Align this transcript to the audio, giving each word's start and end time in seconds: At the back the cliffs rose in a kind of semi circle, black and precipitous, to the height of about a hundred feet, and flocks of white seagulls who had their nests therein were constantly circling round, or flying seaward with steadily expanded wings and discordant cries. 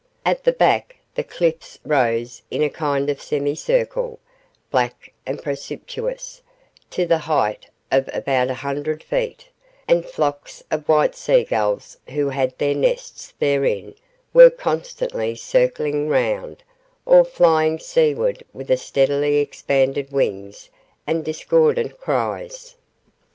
At 0.25 0.45
the 0.45 0.51
back 0.51 0.95
the 1.13 1.23
cliffs 1.23 1.77
rose 1.85 2.41
in 2.49 2.63
a 2.63 2.71
kind 2.71 3.07
of 3.07 3.21
semi 3.21 3.53
circle, 3.53 4.17
black 4.71 5.13
and 5.27 5.39
precipitous, 5.39 6.41
to 6.89 7.05
the 7.05 7.19
height 7.19 7.67
of 7.91 8.09
about 8.11 8.49
a 8.49 8.55
hundred 8.55 9.03
feet, 9.03 9.47
and 9.87 10.03
flocks 10.03 10.63
of 10.71 10.89
white 10.89 11.13
seagulls 11.13 11.99
who 12.09 12.29
had 12.29 12.57
their 12.57 12.73
nests 12.73 13.35
therein 13.37 13.93
were 14.33 14.49
constantly 14.49 15.35
circling 15.35 16.09
round, 16.09 16.63
or 17.05 17.23
flying 17.23 17.77
seaward 17.77 18.43
with 18.53 18.75
steadily 18.79 19.35
expanded 19.37 20.11
wings 20.11 20.71
and 21.05 21.23
discordant 21.23 21.99
cries. 21.99 22.73